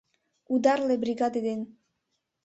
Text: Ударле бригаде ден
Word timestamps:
Ударле 0.53 0.95
бригаде 1.03 1.39
ден 1.47 1.59